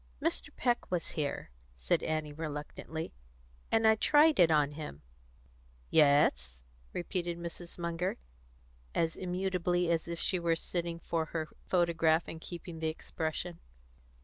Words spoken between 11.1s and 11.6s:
her